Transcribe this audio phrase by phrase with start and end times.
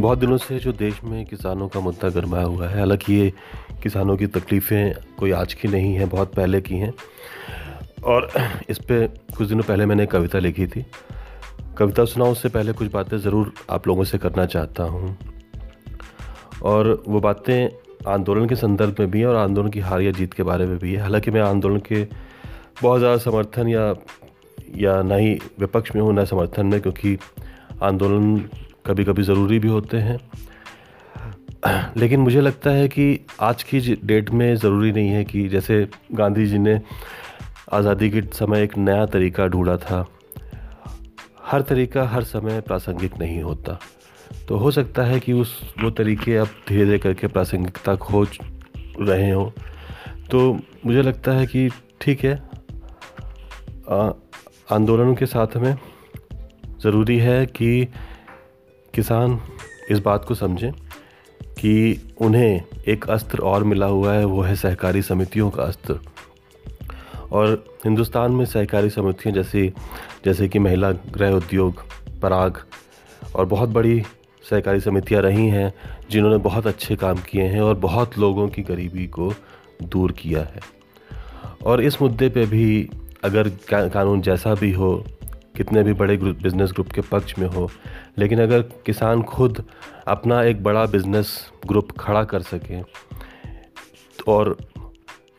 [0.00, 3.32] बहुत दिनों से जो देश में किसानों का मुद्दा गरमाया हुआ है, हालाँकि ये
[3.82, 6.92] किसानों की तकलीफ़ें कोई आज की नहीं हैं, बहुत पहले की हैं।
[8.04, 8.30] और
[8.68, 9.06] इस पर
[9.36, 10.84] कुछ दिनों पहले मैंने कविता लिखी थी।
[11.78, 15.16] कविता सुनाऊँ उससे पहले कुछ बातें ज़रूर आप लोगों से करना चाहता हूँ।
[16.62, 17.68] और वो बातें
[18.08, 20.78] आंदोलन के संदर्भ में भी हैं और आंदोलन की हार या जीत के बारे में
[20.78, 22.04] भी है। हालाँकि मैं आंदोलन के
[22.82, 23.94] बहुत ज़्यादा समर्थन या
[24.76, 27.18] या ना ही विपक्ष में हूँ, ना समर्थन में, क्योंकि
[27.82, 28.38] आंदोलन
[28.86, 30.18] कभी कभी ज़रूरी भी होते हैं।
[31.96, 36.46] लेकिन मुझे लगता है कि आज की डेट में ज़रूरी नहीं है कि जैसे गांधी
[36.46, 36.80] जी ने
[37.72, 40.06] आज़ादी के समय एक नया तरीका ढूंढा था।
[41.42, 43.78] हर तरीका, हर समय प्रासंगिक नहीं होता।
[44.48, 48.38] तो हो सकता है कि उस, वो तरीके अब धीरे धीरे करके प्रासंगिकता खोज
[49.00, 49.50] रहे हों।
[50.30, 50.52] तो
[50.86, 51.68] मुझे लगता है कि
[52.00, 52.34] ठीक है।
[54.72, 55.74] आंदोलन के साथ में
[56.82, 57.88] ज़रूरी है कि
[58.94, 59.40] किसान
[59.90, 60.72] इस बात को समझें
[61.42, 65.98] कि उन्हें एक अस्त्र और मिला हुआ है, वो है सहकारी समितियों का अस्त्र।
[67.32, 69.72] और हिंदुस्तान में सहकारी समितियाँ जैसे
[70.24, 71.82] जैसे कि महिला गृह उद्योग,
[72.22, 72.58] पराग
[73.36, 74.02] और बहुत बड़ी
[74.50, 75.74] सहकारी समितियाँ रही हैं,
[76.10, 79.34] जिन्होंने बहुत अच्छे काम किए हैं और बहुत लोगों की गरीबी को
[79.82, 80.60] दूर किया है।
[81.66, 82.90] और इस मुद्दे पे भी
[83.24, 83.48] अगर
[83.88, 85.04] कानून जैसा भी हो
[85.54, 87.70] कितने भी बड़े ग्रुप बिज़नेस ग्रुप के पक्ष में हो,
[88.18, 89.64] लेकिन अगर किसान खुद
[90.08, 92.82] अपना एक बड़ा बिज़नेस ग्रुप खड़ा कर सकें,
[94.28, 94.56] और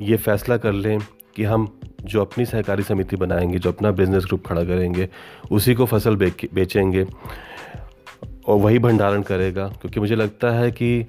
[0.00, 0.98] ये फ़ैसला कर लें
[1.36, 1.68] कि हम
[2.04, 5.08] जो अपनी सहकारी समिति बनाएँगे, जो अपना बिज़नेस ग्रुप खड़ा करेंगे,
[5.50, 7.06] उसी को फ़सल बेचेंगे,
[8.46, 11.02] और वही भंडारण करेगा। क्योंकि मुझे लगता है कि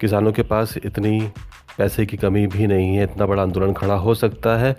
[0.00, 1.20] किसानों के पास इतनी
[1.78, 4.76] पैसे की कमी भी नहीं है, इतना बड़ा आंदोलन खड़ा हो सकता है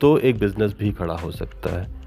[0.00, 1.97] तो एक बिज़नेस भी खड़ा हो सकता है।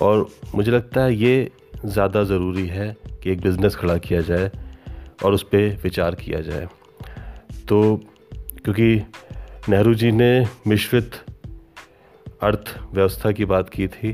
[0.00, 1.50] और मुझे लगता है ये
[1.84, 4.50] ज़्यादा ज़रूरी है कि एक बिज़नेस खड़ा किया जाए
[5.24, 6.68] और उस पर विचार किया जाए।
[7.68, 8.00] तो
[8.64, 8.94] क्योंकि
[9.68, 11.14] नेहरू जी ने मिश्रित
[12.42, 14.12] अर्थव्यवस्था की बात की थी,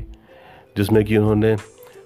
[0.77, 1.55] जिसमें कि उन्होंने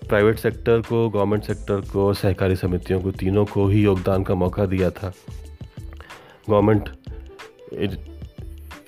[0.10, 4.66] प्राइवेट सेक्टर को, गवर्नमेंट सेक्टर को, सहकारी समितियों को, तीनों को ही योगदान का मौका
[4.66, 5.14] दिया था।
[6.50, 6.90] गवर्नमेंट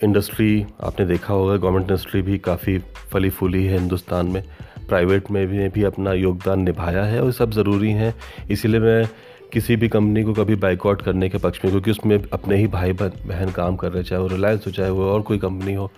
[0.03, 2.78] इंडस्ट्री आपने देखा होगा, गवर्नमेंट इंडस्ट्री भी काफ़ी
[3.12, 4.44] फली फूली है हिंदुस्तान में।
[4.88, 8.13] प्राइवेट में भी, भी अपना योगदान निभाया है और सब ज़रूरी हैं।
[8.50, 9.07] इसीलिए मैं
[9.53, 12.94] किसी भी कंपनी को कभी बाइकआउट करने के पक्ष में क्योंकि उसमें अपने ही भाई
[12.94, 15.91] बहन काम कर रहे चाहे वो रिलायंस हो चाहे वो और कोई कंपनी हो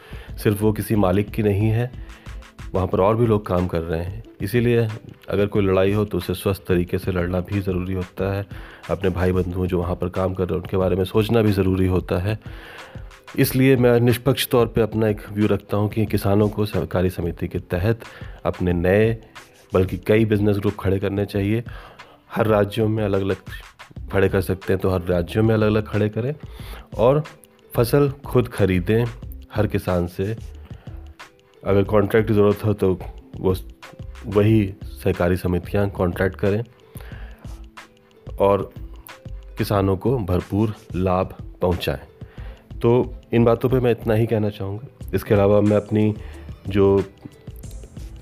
[0.44, 1.92] सिर्फ़ वो किसी मालिक की नहीं है
[2.74, 4.88] वहाँ पर और भी लोग काम कर रहे हैं। इसीलिए
[5.30, 8.46] अगर कोई लड़ाई हो तो उसे स्वस्थ तरीके से लड़ना भी ज़रूरी होता है।
[8.90, 11.52] अपने भाई बंधुओं जो वहाँ पर काम कर रहे हैं उनके बारे में सोचना भी
[11.52, 12.38] ज़रूरी होता है।
[13.36, 17.48] इसलिए मैं निष्पक्ष तौर पे अपना एक व्यू रखता हूँ कि किसानों को सहकारी समिति
[17.48, 18.00] के तहत
[18.46, 19.12] अपने नए,
[19.74, 21.64] बल्कि कई बिज़नेस ग्रुप खड़े करने चाहिए।
[22.36, 23.38] हर राज्यों में अलग अलग
[24.12, 26.34] खड़े कर सकते हैं तो हर राज्यों में अलग अलग खड़े करें।
[26.98, 27.24] और
[27.72, 29.06] फ़सल खुद खरीदें,
[29.54, 30.36] हर किसान से।
[31.64, 32.98] अगर कॉन्ट्रैक्ट की ज़रूरत हो तो
[33.38, 33.56] वो
[34.28, 36.64] वही सहकारी समितियाँ कॉन्ट्रैक्ट करें।
[38.28, 38.72] और
[39.58, 42.17] किसानों को भरपूर लाभ पहुँचाएँ।
[42.82, 46.14] तो इन बातों पे मैं इतना ही कहना चाहूँगा। इसके अलावा मैं अपनी
[46.68, 47.04] जो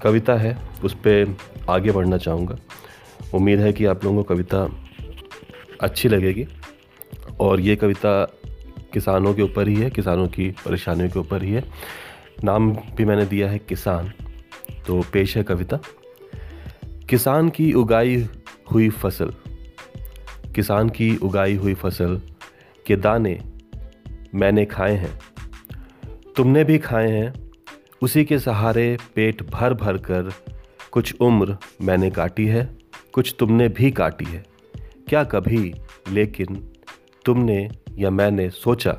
[0.01, 1.35] कविता है, उस पर
[1.69, 2.57] आगे बढ़ना चाहूँगा।
[3.33, 4.67] उम्मीद है कि आप लोगों को कविता
[5.81, 6.47] अच्छी लगेगी
[7.39, 8.23] और ये कविता
[8.93, 11.63] किसानों के ऊपर ही है, किसानों की परेशानियों के ऊपर ही है।
[12.43, 14.11] नाम भी मैंने दिया है किसान
[14.87, 15.79] तो पेश है कविता।
[17.09, 18.27] किसान की उगाई
[18.71, 19.33] हुई फ़सल।
[20.55, 22.21] किसान की उगाई हुई फ़सल
[22.85, 23.39] के दाने
[24.35, 25.19] मैंने खाए हैं।
[26.35, 27.51] तुमने भी खाए हैं।
[28.01, 30.33] उसी के सहारे पेट भर भर कर
[30.91, 32.77] कुछ उम्र मैंने काटी है,
[33.13, 34.45] कुछ तुमने भी काटी है।
[35.07, 35.73] क्या कभी
[36.11, 36.73] लेकिन
[37.25, 38.91] तुमने या मैंने सोचा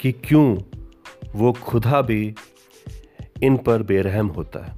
[0.00, 0.58] कि क्यों
[1.34, 2.34] वो खुदा भी
[3.42, 4.72] इन पर बेरहम होता है?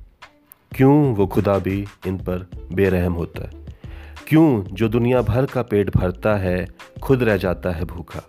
[0.76, 3.66] क्यों वो खुदा भी इन पर बेरहम होता है?
[4.28, 6.68] क्यों जो दुनिया भर का पेट भरता है,
[7.02, 8.22] खुद रह जाता है भूखा?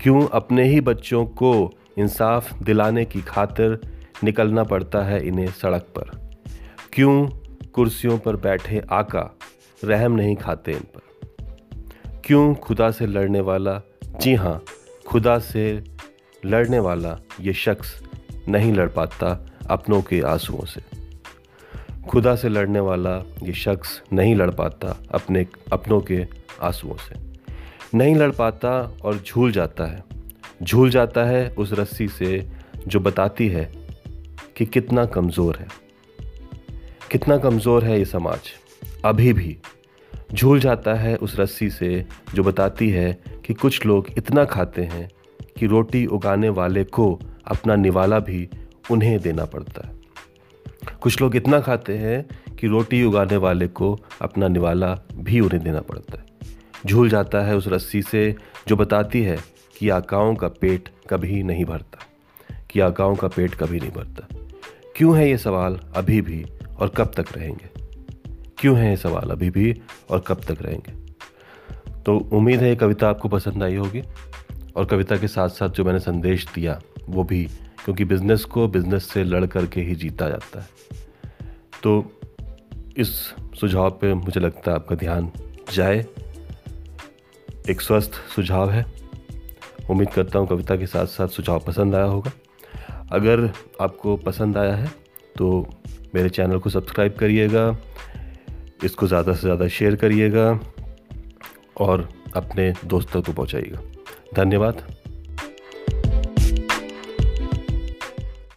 [0.00, 3.80] क्यों अपने ही बच्चों को इंसाफ दिलाने की खातिर
[4.24, 6.30] निकलना पड़ता है इन्हें सड़क पर?
[6.92, 7.28] क्यों
[7.72, 9.38] कुर्सियों पर बैठे आका
[9.84, 11.00] रहम नहीं खाते इन पर?
[12.24, 13.82] क्यों खुदा से लड़ने वाला,
[14.20, 14.62] जी हाँ
[15.06, 15.84] खुदा से
[16.46, 18.02] लड़ने वाला ये शख्स
[18.48, 20.80] नहीं लड़ पाता अपनों के आंसुओं से?
[22.08, 26.26] खुदा से लड़ने वाला ये शख्स नहीं लड़ पाता अपने, अपनों के
[26.62, 27.27] आंसुओं से।
[27.94, 28.70] नहीं लड़ पाता
[29.04, 30.04] और झूल जाता है।
[30.62, 32.46] झूल जाता है उस रस्सी से
[32.86, 33.64] जो बताती है
[34.56, 35.66] कि कितना कमज़ोर है।
[37.10, 38.52] कितना कमज़ोर है ये समाज।
[39.04, 39.56] अभी भी
[40.34, 42.04] झूल जाता है उस रस्सी से
[42.34, 43.12] जो बताती है
[43.46, 45.08] कि कुछ लोग इतना खाते हैं
[45.58, 48.48] कि रोटी उगाने वाले को अपना निवाला भी
[48.90, 49.96] उन्हें देना पड़ता है।
[51.00, 52.24] कुछ लोग इतना खाते हैं
[52.56, 56.27] कि रोटी उगाने वाले को अपना निवाला भी उन्हें देना पड़ता है।
[56.86, 58.36] झूल जाता है उस रस्सी से
[58.68, 59.38] जो बताती है
[59.78, 61.98] कि आकाओं का पेट कभी नहीं भरता,
[62.70, 64.28] कि आकाओं का पेट कभी नहीं भरता।
[64.96, 66.46] क्यों है ये सवाल अभी भी
[66.78, 67.68] और कब तक रहेंगे?
[68.58, 71.08] क्यों है ये सवाल अभी भी और कब तक रहेंगे?
[72.02, 74.02] तो उम्मीद है ये कविता आपको पसंद आई होगी
[74.76, 77.44] और कविता के साथ साथ जो मैंने संदेश दिया, वो भी,
[77.84, 80.68] क्योंकि बिज़नेस को बिज़नेस से लड़ करके ही जीता जाता है।
[81.82, 82.20] तो
[82.96, 83.08] इस
[83.60, 85.30] सुझाव पे मुझे लगता है आपका ध्यान
[85.74, 86.06] जाए।
[87.70, 88.84] एक स्वस्थ सुझाव है।
[89.90, 92.30] उम्मीद करता हूँ कविता के साथ साथ सुझाव पसंद आया होगा।
[93.12, 93.50] अगर
[93.80, 94.90] आपको पसंद आया है
[95.36, 95.66] तो
[96.14, 97.76] मेरे चैनल को सब्सक्राइब करिएगा,
[98.84, 100.48] इसको ज़्यादा से ज़्यादा शेयर करिएगा
[101.76, 103.80] और अपने दोस्तों को पहुँचाइएगा।
[104.34, 104.82] धन्यवाद।